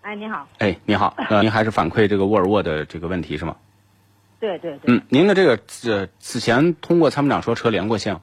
[0.00, 3.56] 哎，你好，哎，你好，呃，您还是反馈这个沃尔沃的这个问题是吗？
[4.40, 8.18] 对对对，嗯，您的这个呃，此前通过参谋长说车连过线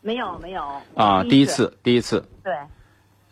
[0.00, 2.26] 没有没有啊，第一次，第一次。
[2.42, 2.52] 对，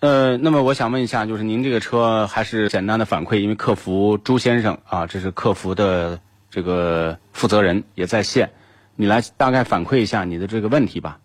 [0.00, 6.20] 呃，那么我想问一下，就是您这个车还是简单的反馈，因为客服朱先生啊，这是客服的
[6.50, 8.50] 这个负责人也在线，
[8.94, 11.18] 你来大概反馈一下你的这个问题吧。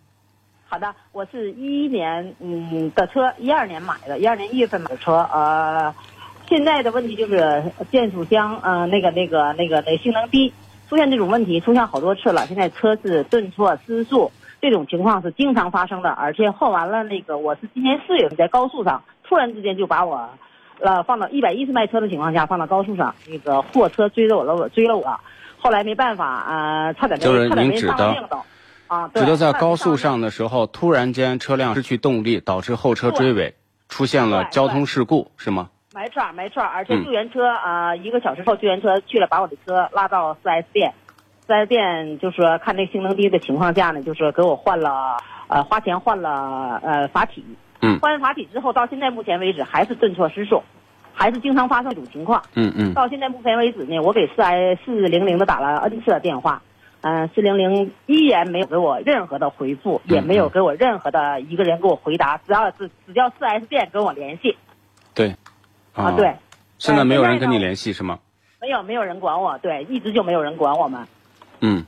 [0.67, 5.93] 好的，我是一一年嗯的车，一二年买的，一二年一月份买的车，呃，
[6.47, 10.53] 现在的问题就是变速箱呃那个那个那个那性能低，
[10.89, 20.29] 出现这种问题出现好多次了，现在车是顿挫失速，这种情况是经常发生的，而且换完了那个我是今年四月份在高速上突然之间就把我，
[20.79, 25.19] 呃放到一百一十迈车的情况下放到高速上，那个货车追着我了，我追了我，
[25.57, 28.37] 后来没办法啊，差点没差点没上命都。
[28.87, 33.55] 啊，指的在高速上的时候，突然间车辆失去动力，导致后车追尾，
[33.89, 35.69] 出现了交通事故，是吗？
[35.95, 36.61] 没错，没错。
[36.61, 40.93] 而且救援车啊，一个小时后救援车去了，把我的车拉到四 S 店，
[41.47, 45.15] 四 S 店就说看这性能低的情况下呢，就是给我换了，
[45.47, 47.45] 呃，花钱换了呃阀体。
[47.79, 47.97] 嗯。
[48.01, 50.61] 换完阀体之后，到现在目前为止还是顿挫失速，
[51.13, 52.43] 还是经常发生这种情况。
[52.55, 52.93] 嗯嗯。
[52.93, 56.61] 到现在目前为止呢，我给四 S 四零零的打了 N 次的电话。
[56.99, 64.57] 嗯，四零零依然没有给我任何的回复，也没有给我任何的一个人给我回答，只要是只要四 S 店跟我联系。
[65.13, 65.33] 对，
[65.95, 66.35] 啊对。
[66.77, 68.19] 现在没有人跟你联系是吗？
[68.61, 71.07] 没有，没有人管我，对，一直就没有人管我们。
[71.61, 71.85] 嗯，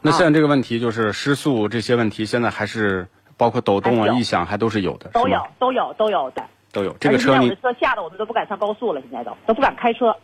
[0.00, 3.06] 那现在这个问题就是失速这些问题，现在还是
[3.36, 6.42] 包括抖动啊、异响还都是有的，都有，都有，都有的，
[6.72, 6.96] 都有。
[6.98, 10.16] 这个车你车吓得我们都不敢上高速了，现在都都不敢开车。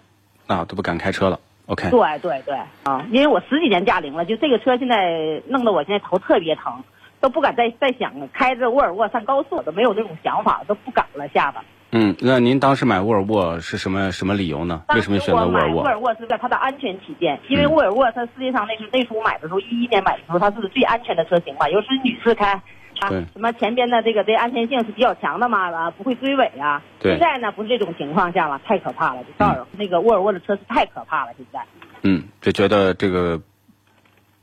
[0.47, 1.39] 啊，都不敢开车了。
[1.67, 6.83] OK，对对对啊，因为我十几年驾龄了，就这个车现在弄得我现在头特别疼，
[7.21, 11.61] 都不敢再再想开着沃尔沃上高速，都没有那种想法，都不敢了，吓得。
[11.93, 14.83] 嗯，那您当时买沃尔沃是什么什么理由呢？
[14.95, 15.83] 为什么选择沃尔沃？
[15.83, 22.63] 沃尔沃是在它的安全起见，因为沃尔沃它世界上那时那时候买的时候，一一年买的时候，它是最安全的车型嘛，尤其是女士开。
[23.01, 25.71] 啊，什么前边的这个这安全性是比较强的嘛？
[25.71, 26.83] 啊，不会追尾啊。
[26.99, 27.13] 对。
[27.13, 29.25] 现在呢，不是这种情况下了，太可怕了。
[29.25, 31.61] 就告诉那个沃尔沃的车是太可怕了，现在。
[32.03, 33.41] 嗯，就觉得这个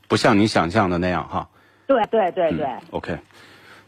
[0.08, 1.48] 不像你想象的那样哈。
[1.86, 2.66] 对对对对。
[2.90, 3.18] OK，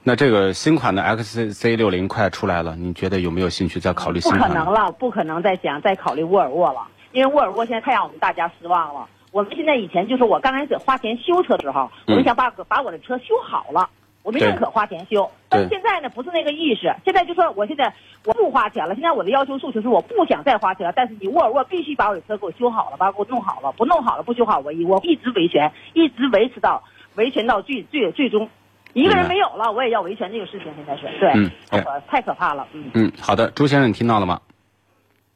[0.03, 4.49] 那这个新款的 XC 六零快出来了，你觉得有没有兴趣再考虑新款？
[4.49, 9.06] 不可能了，不可能再想再考虑沃尔沃了，因为沃尔沃现在太让我们大家失望了。
[9.31, 13.88] 我们现在以前就是我刚开始花钱修车的时候，我们想把把我的车修好了。
[14.22, 16.93] 我们认可花钱修，但是现在呢不是那个意思。
[17.05, 17.91] 现在就说我现在
[18.25, 20.93] 我不花钱了，现在我的要求诉求是我不想再花钱了。
[20.94, 26.82] 但是你沃尔沃必须把我的车给我修好了，把给我弄好了，不弄好了不修好我一我一直维权，一直维持到
[27.15, 28.50] 维权到最最最终，
[28.93, 30.73] 一个人没有了我也要维权这个事情。
[30.77, 32.67] 现在是对，太可太可怕了。
[32.73, 34.41] 嗯嗯，好的，朱先生你听到了吗？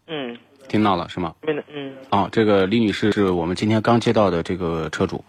[0.06, 0.38] 嗯，
[0.68, 1.34] 听到了是吗？
[1.42, 1.94] 嗯。
[2.10, 5.24] 啊，这个李女士是我们今天刚接到的这个车主，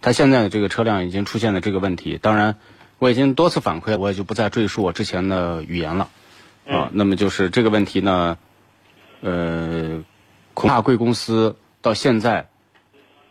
[0.00, 2.56] 她现在的这个车辆已经出现了这个问题，当然。
[2.98, 6.08] 我已经多次反馈，我也就不再赘述我之前的语言了，
[6.66, 8.38] 啊，那么就是这个问题呢，
[9.20, 10.02] 呃，
[10.54, 12.48] 恐怕贵公司到现在，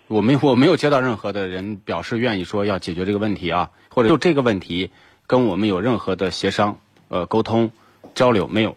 [0.07, 4.91] 我没我没有接到任何的人表示愿意说要解决这个问题啊，或者就这个问题
[5.25, 7.71] 跟我们有任何的协商、呃沟通、
[8.13, 8.75] 交流没有。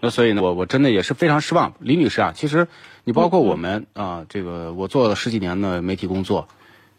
[0.00, 2.68] 那所以呢，我我真的也是非常失望，李女士啊，其实
[3.04, 6.46] 你包括我们啊，这个我做了十几年的媒体工作。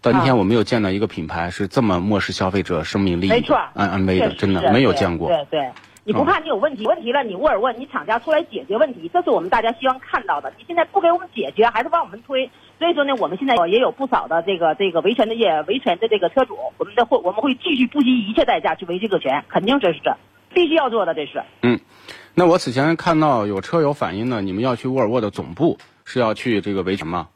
[0.01, 5.29] 到今天我没有见到一个品牌是这么漠视消费者生命利益、安安危的，真的没有见过。
[5.29, 5.71] 对对，
[6.07, 6.85] 你不怕你有问题？
[6.85, 10.53] 问题了，你沃尔沃，你厂家出来解决问题，这是我们大家希望看到的。
[10.55, 12.47] 你现在不给我们解决，还是往我们推，
[12.77, 20.15] 所以说呢，我们现在也有不少的这个这个维权的业维权的这个车主，我们的会我们会继续不惜一切代价去维这个权，肯定这是这。
[20.53, 21.41] 必须要做的，这是。
[21.63, 21.79] 嗯，
[22.35, 25.75] 那我此前看到有车友反映呢，你们要去沃尔沃的总部，
[26.05, 27.27] 是要去这个维权吗？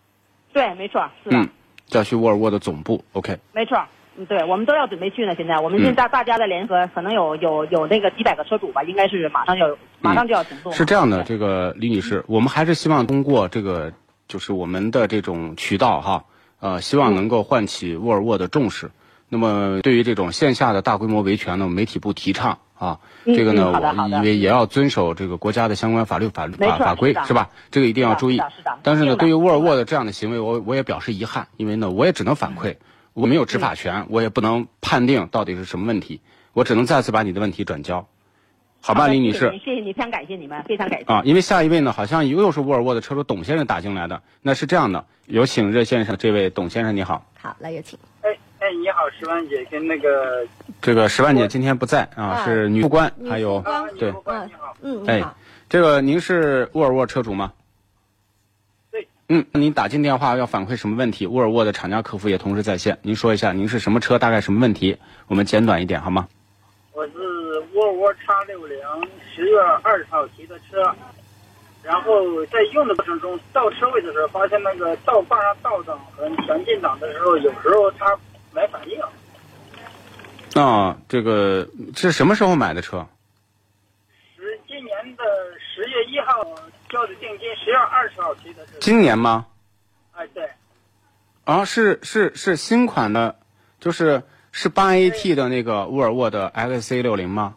[0.54, 1.50] 对，没错，是的，嗯，
[1.90, 3.04] 要去沃尔沃的总部。
[3.14, 3.84] OK，没错。
[4.20, 5.34] 嗯，对，我们都要准备去呢。
[5.36, 10.78] 现在我们现在大家的联合，可能有有有那个几百个车主吧，应该是马上要马上就要行动了。
[10.78, 13.94] 是这样的，这个李女士，我们还是希望通过这个
[14.28, 16.26] 就是我们的这种渠道哈，
[16.60, 18.92] 呃，希望能够唤起沃尔沃的重视。
[19.30, 27.50] 那么对于这种线下的大规模维权呢，媒体不提倡啊，嗯这个呢，我因为也要遵守这个国家的相关法律法律法法规是吧？
[27.72, 28.42] 这个一定要注意。
[28.84, 32.76] 但是呢，对于沃尔沃的这样的行为，我我也表示遗憾，因为呢，我也只能反馈，
[33.14, 36.22] 我没有执法权，我也不能判定到底是什么问题，
[36.54, 38.08] 我只能再次把你的问题转交，
[38.82, 39.82] 好吧，的李女士谢谢。
[39.82, 41.06] 你非常感谢你们，非常感谢。
[41.06, 44.22] 啊，因为下一位呢，好像又是沃尔沃的车主董先生打进来的。
[44.42, 47.26] 那是这样的，有请热线上的这位董先生，你好。
[47.42, 47.98] 好，来有请。
[48.22, 48.30] 哎
[48.60, 50.46] 哎，你好，十万姐跟那个
[50.82, 54.14] 这个十万姐今天不在啊，啊是女副官，还有啊，对
[54.82, 55.36] 嗯，哎你好。
[55.68, 57.52] 这个您是沃尔沃车主吗？
[59.30, 59.38] 对。
[59.38, 61.28] 嗯，那您打进电话要反馈什么问题？
[61.28, 64.98] 沃尔沃的厂家客服也同时在线，您说一下您是什么车，大概什么问题？
[65.28, 66.28] 我们简短一点好吗？
[66.94, 67.14] 我是
[67.76, 68.78] 沃尔沃 X 六零
[69.34, 70.82] 十月二十号提的车，
[71.84, 78.18] 然后在用的过程中，倒车位的时候发现那个倒挂上倒档和前进档的时候，有时候它
[78.52, 79.00] 没反应。
[80.60, 83.08] 啊，这个是什么时候买的车？
[84.36, 85.24] 十今年的
[85.60, 86.44] 十月一号
[87.08, 88.74] 定金，十月二十号提的是。
[88.80, 89.46] 今年吗？
[90.14, 90.50] 哎，对，
[91.46, 93.36] 啊，是是是新款的，
[93.80, 97.56] 就是是八 AT 的那个沃尔沃的 XC 六零吗？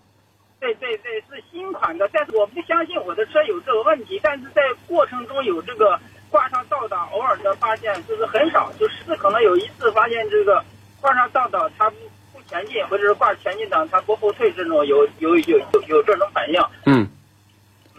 [0.61, 5.99] 对对对，是新款的，但是我不相信我的车有这个问题，但是在过程中有这个
[6.31, 10.65] 挂上倒档，偶尔的发现就是很少，就是可能有一次发现这个
[11.01, 11.97] 挂上倒档它不
[12.33, 16.63] 不前进，或者是挂前进档它不后退，这种有有有有有这种反应。
[16.87, 17.09] 嗯，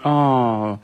[0.01, 0.79] 哦，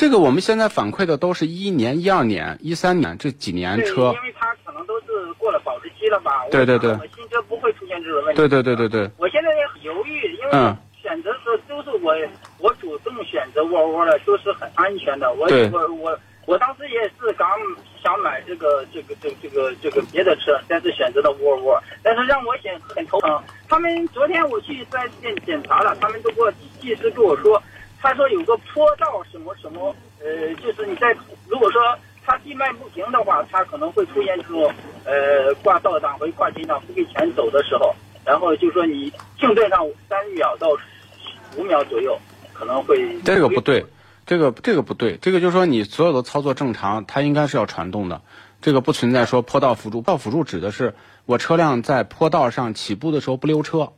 [0.00, 4.22] 这个我们现在反馈的都是一一年、一二年、一三年这几年，车因。
[4.22, 6.46] 为它可能都是过了保质期了吧？
[6.50, 8.38] 对对对新车不会出现这种问题。
[8.38, 12.14] 对对对对对，我现在也很犹豫，因为嗯选择的时候都是我
[12.56, 15.30] 我主动选择沃尔沃的，都是很安全的。
[15.34, 17.46] 我我我我当时也是刚
[18.02, 23.38] 想买这个这个这个这个这个别的车，但是选择了沃尔沃，但是让我显很头疼。
[23.68, 26.50] 他们昨天我去四 S 店检查了，他们都给我
[26.80, 27.62] 技师跟我说，
[28.00, 31.14] 他说有个坡道什么什么，呃，就是你在
[31.48, 31.80] 如果说
[32.24, 34.72] 它地脉不平的话，它可能会出现这种
[35.04, 37.94] 呃挂倒档或者挂前档不给前走的时候，
[38.24, 40.68] 然后就说你静顿上三秒到
[41.56, 42.18] 五秒左右，
[42.54, 43.84] 可能会这个不对，
[44.24, 48.22] 这个这个不对，这个就是说你所有的操作正常，它应该是要传动的，
[48.62, 50.00] 这个不存在说坡道辅助。
[50.00, 50.94] 坡道辅助指的是
[51.26, 53.92] 我车辆在坡道上起步的时候不溜车。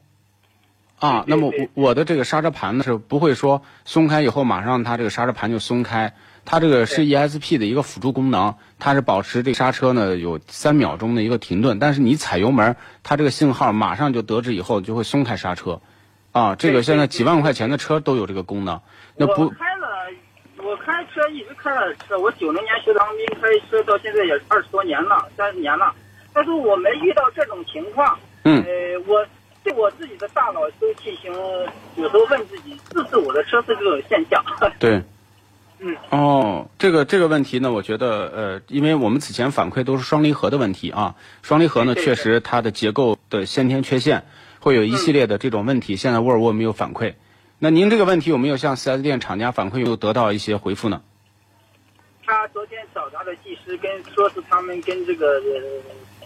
[1.03, 6.15] 啊，那么我我的这个刹车盘呢是不会说松开以后马上它这个刹车盘就松开，
[6.45, 15.81] 它这个是 ESP 的一个辅助功能，它是保持这个刹车呢有三秒钟的一个停顿，但是你踩油门，它这个信号马上就得知以后就会松开刹车，
[16.31, 18.81] 啊，这个现在几万块钱的车都有这个功能，
[19.17, 19.89] 那不开了，
[20.59, 25.93] 我开车一直开了车，我九零年学当兵，开车到现在也二十多年了，三十年了，
[26.33, 28.17] 但是我没遇到这种情况。
[28.45, 28.63] 嗯。
[28.63, 28.71] 呃，
[29.09, 29.27] 我
[29.63, 31.33] 对我自己的大脑都进行，
[31.97, 34.45] 有时候问自己，是不是我的车是这种现象？
[34.79, 35.03] 对。
[35.85, 44.25] 嗯，哦，这个这个问题呢，我觉得呃，因为我们此前反馈都是双离合的问题啊，双离合呢确实它的结构的先天缺陷，
[44.61, 45.97] 会有一系列的这种问题。
[45.97, 47.15] 现在沃尔沃没有反馈，
[47.59, 51.03] 那您这个问题有没有向 4S 店厂家反馈，有没有得到一些回复呢？
[52.25, 55.41] 他昨天找他的技师跟说是他们跟这个、呃、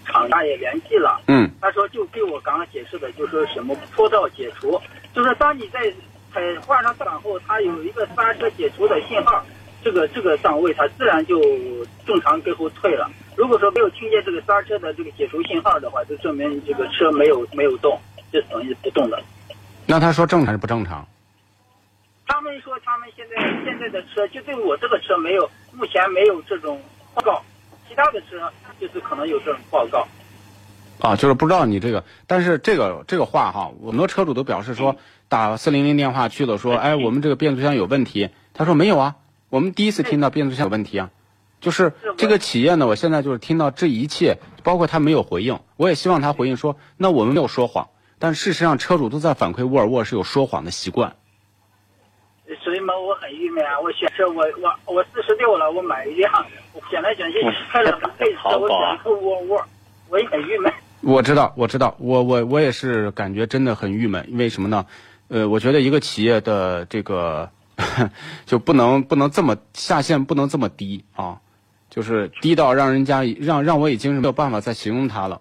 [0.06, 4.80] 厂家也联系了，嗯他说就给我刚刚解释的，就说什么坡道解除，
[5.14, 5.92] 就是当你在
[6.32, 9.44] 踩挂上档后，它有一个刹车解除的信号，
[9.82, 11.40] 这个这个档位它自然就
[12.06, 13.10] 正常跟后退了。
[13.36, 17.98] 如果说没有听见这个刹车的这个解除信号的话，就证明这个车没有没有动，
[18.32, 19.22] 就等于不动的。
[19.86, 21.06] 那他说正常还是不正常？
[22.26, 26.80] 他们说他们现在现在的车就对我这个车没有，目前没有这种
[27.14, 27.42] 报告，
[27.88, 30.06] 其他的车就是可能有这种报告。
[30.98, 34.96] 啊，就是不知道你这个，但是这个这个话哈，很多车主都表示说
[35.28, 38.30] 打四零零电话去了，说哎，我们这个变速箱有问题。
[38.54, 39.16] 他说没有啊，
[39.50, 41.10] 我们第一次听到变速箱有问题啊，
[41.60, 47.88] 就是这个企业呢，我现在就是听到这一切，包括他没有回应，我也希望他回应说，那我们没有说谎，
[48.18, 51.14] 但事实上车主都在反馈沃尔沃是有说谎的习惯。
[52.64, 53.78] 所以嘛，我很郁闷啊！
[53.80, 56.32] 我选车，我我我四十六了，我买一辆，
[56.86, 57.38] 我选来捡去
[57.72, 59.64] 开了个配车，我选个窝窝，
[60.08, 60.72] 我也很郁闷。
[61.00, 64.86] 我知道，我知道，我我我也是感觉真的很郁闷，因为什么呢？
[65.28, 67.50] 呃，我觉得一个企业的这个
[68.46, 71.40] 就不能不能这么下限不能这么低啊，
[71.90, 75.40] 就是低到让人家让让我已经是没有办法再形容它了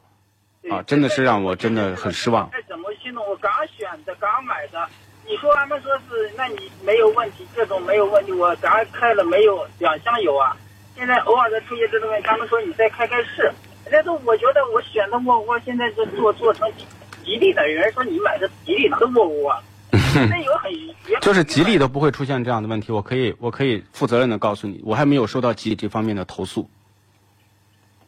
[0.71, 2.49] 啊，真的是让我真的很失望。
[2.53, 3.23] 哎，怎么形容？
[3.29, 4.83] 我刚选的，刚买的。
[5.27, 8.31] 你说他们说是，那你没有问题，这种没有问题。
[8.31, 10.55] 我刚开了没有两箱油啊，
[10.95, 13.51] 现在偶尔的出现这种问题，他们说你再开开试。
[13.91, 16.67] 那都我觉得我选的沃尔沃，现在是做做成
[17.23, 19.63] 吉利的，有人说你买的吉利的沃尔沃，
[20.29, 20.71] 那有很
[21.21, 26.67] 就是吉利都不会出现这样的问题，我可以我可以负责任的告诉你，我还没有收到吉利这方面的投诉。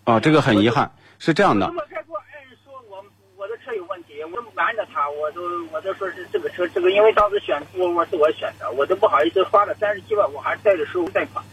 [0.03, 0.89] 啊，这个很遗憾，
[1.20, 1.67] 是这样的。
[1.67, 5.41] 我我的车有问题，我瞒着他，我都
[5.72, 11.46] 我都说是这个车，这个因为当时选沃尔沃是我选的，我都不好意思花了三十七万，我还带着收入贷款。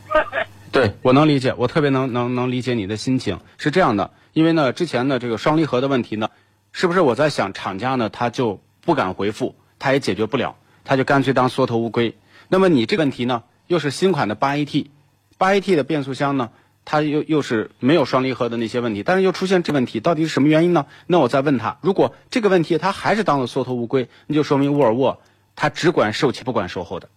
[0.75, 3.39] 对我能理解，我特别能能能理解你的心情。
[3.59, 6.31] 是这样的，因为呢，之前的这个双离合的问题呢，
[6.73, 12.17] 是不是我在想，厂家呢他就不敢回复，他也解决不了，他就干脆当缩头乌龟。
[12.49, 14.87] 那么你这个问题呢，又是新款的八 AT，
[15.39, 16.51] 八 AT 的变速箱呢？
[16.85, 20.87] 它又又是没有双离合的那些问题，但是又出现这问题，到底是什么原因呢？
[21.07, 25.21] 那我再问他，如果这个问题他还是当了缩头乌龟，那就说明沃尔沃
[25.55, 27.09] 它只管售前不管售后的，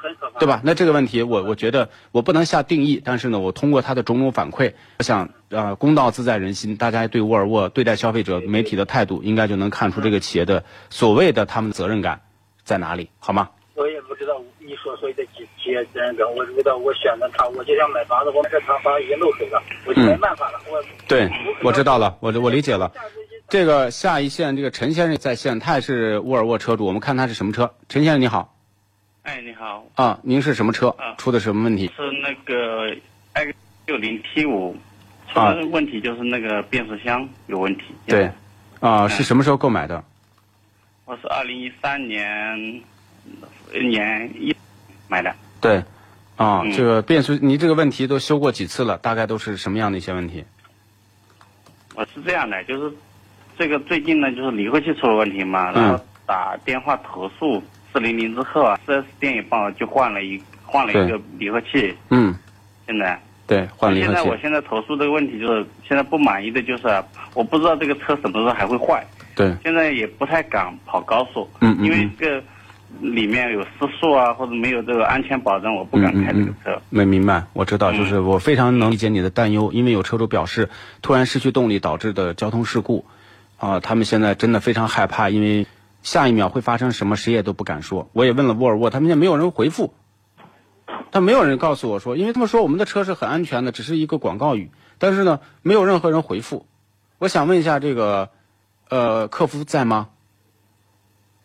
[0.00, 0.60] 很可怕，对吧？
[0.64, 12.20] 那这个问题我我觉得我不能下定义，但是呢，我通过他的种种反馈，我想呃公道自在人心，大家对沃尔沃对待消费者媒体的态度，应该就能看出这个企业的所谓的他们的责任感
[12.64, 13.50] 在哪里，好吗？
[13.74, 20.60] 我也不知道你所说的企企业责任感，我知道我选择他，我就想买房子，我这套房已经漏水了，我就没办法了。
[20.70, 21.30] 我对，
[21.62, 22.92] 我知道了，我我理解了。
[23.48, 27.72] 这个下一线，这个陈先生在线，他也是沃尔沃车主，我们看他是什么车。
[27.88, 28.54] 陈先生你好。
[29.22, 29.84] 哎，你好。
[29.94, 30.88] 啊，您是什么车？
[30.98, 31.86] 啊出的什么问题？
[31.96, 32.94] 是那个
[33.34, 33.54] X
[33.86, 34.76] 六零 T 五，
[35.28, 37.84] 出的问题就是那个变速箱有问题。
[38.06, 38.30] 对。
[38.80, 40.02] 啊，是什么时候购买的？
[41.04, 42.82] 我是二零一三年。
[43.72, 44.52] 年一
[45.06, 45.80] 买的对，
[46.34, 48.98] 啊，这个变速你这个问题都修过几次了？
[48.98, 50.44] 大概都是什么样的一些问题？
[51.94, 52.92] 我是这样的，就是
[53.56, 57.62] 这个最近呢，就是离合器出了问题嘛，然后打电话投诉
[57.92, 61.94] 四零零之后啊，四 S 店也帮我就换了一换了一个离合器。
[62.10, 62.34] 嗯，
[62.86, 64.14] 现在对换离合器。
[64.14, 66.86] 现在我现在投诉这个问题就是现在不满意的就是
[67.34, 69.06] 我不知道这个车什么时候还会坏。
[69.34, 71.48] 对，现在也不太敢跑高速。
[71.60, 72.42] 嗯因为这个。
[73.00, 76.82] 里面有失速啊，或者没有这个安全保证，我不敢开这个车。
[76.90, 80.68] 没明白，我知道，就是我非常能理解你的担忧，因为有车主表示
[81.00, 83.04] 突然失去动力导致的交通事故，
[83.58, 85.64] 啊，他们现在真的非常害怕，因为
[86.02, 88.08] 下一秒会发生什么，谁也都不敢说。
[88.12, 89.92] 我也问了沃尔沃，他们现在没有人回复，
[91.10, 96.66] 但没有人告诉我说，因为他们说我们的车是很安全的，只是一个广告语，但是呢，没有任何人回复。
[97.18, 98.30] 我想问一下，这个
[98.88, 100.08] 呃，客服在吗？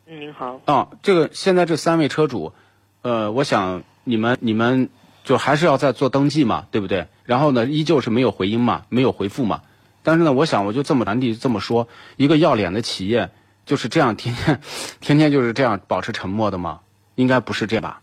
[0.08, 0.62] 嗯，您好。
[0.66, 2.54] 啊，这个现在这三位车主，
[3.02, 4.90] 呃，我想你们你们
[5.24, 7.08] 就还是要再做登记嘛，对不对？
[7.24, 9.64] 然后呢，依旧是没有回音嘛，没有回复嘛。
[10.04, 13.32] 但是呢，我想我就这么传递这么说，一个要脸的企业
[13.65, 14.62] 就是这样天天
[15.01, 16.81] 天天就是这样保持沉默的吗？
[17.15, 18.01] 应该不是这吧？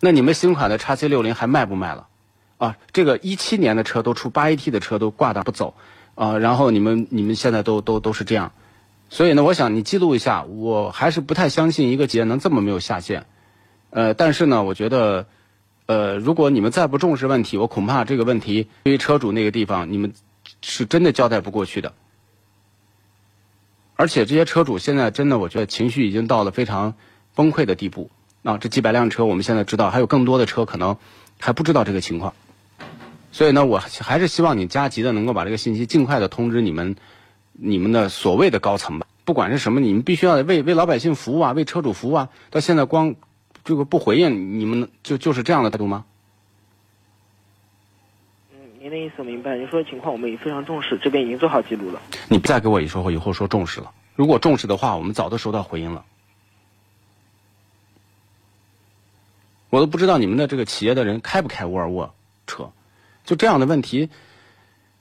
[0.00, 2.06] 那你们新款的叉 C 六零还卖不卖了？
[2.58, 5.74] 啊，这个一七年的车都出八 AT 的车都挂那不走，
[6.14, 8.52] 啊，然后你们你们现在都都都是这样。
[9.10, 13.26] 所以呢，我想你记录一下，我还是不太相信一个节能这么没有下限。
[13.90, 15.26] 呃，但是呢，我觉得，
[15.86, 20.12] 呃，如果你们再不重视问题，我恐怕这个问题对于车主那个地方，你们
[20.62, 21.92] 是真的交代不过去的。
[23.96, 26.94] 而且这些车主现在真的，我觉得情绪已经到了非常
[27.34, 28.10] 崩溃的地步。
[28.42, 30.96] 啊，这几百辆车，我们现在知道，还有更多的车可能
[31.40, 32.34] 还不知道这个情况。
[33.32, 36.94] 所以呢，我还是希望你加急的能够把这个信息尽快的通知你们。
[37.58, 42.28] 你们的所谓的高层吧，不管是什么，你们必须要为为老百姓服务啊，为车主服务啊。
[42.50, 43.14] 到现在光
[43.64, 46.04] 这个不回应，你们就就是这样的态度吗？
[48.86, 49.56] 您的意思我明白。
[49.56, 52.00] 您说的情况我们也非常重视，这边已经做好记录了。
[52.28, 53.90] 你再给我一说，以后说重视了。
[54.14, 56.04] 如果重视的话，我们早都收到回音了。
[59.70, 62.14] 我都不知道你们的这个企业的人开不开沃尔沃
[62.46, 62.70] 车，
[63.24, 64.08] 就这样的问题，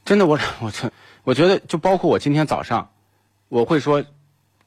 [0.04, 0.92] 真的我我这。
[1.24, 2.90] 我觉得，就包括我今天早上，
[3.50, 4.04] 我会说，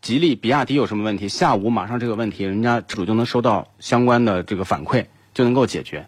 [0.00, 6.06] 吉利、比亚迪有什么问题，下午马上这个问题，人家车主就能收到相关的这个反馈，就能够解决。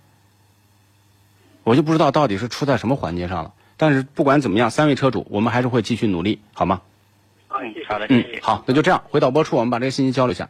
[1.65, 3.53] 我就不知道到底是出在什么环节上了。
[3.77, 6.81] 但是不管怎么样，三位车主，我们还是会继续努力，好吗？
[7.49, 8.39] 嗯，好的，谢谢。
[8.43, 10.49] 好，那就这样，回导播处，我们把这个信息交流一下。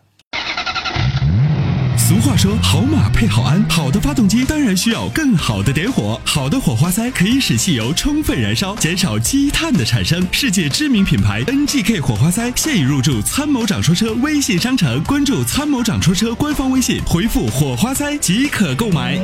[1.96, 6.20] 俗话说，好马配好鞍，好的发动机当然需要更好的点火。
[6.24, 10.26] 好的火花塞可以使汽油充分燃烧，减少积碳的产生。
[10.32, 19.16] 世界知名品牌 NGK 火花塞现已入驻参谋长说车微信商城，关注参谋长说车官方微信，回复火花塞即可购买。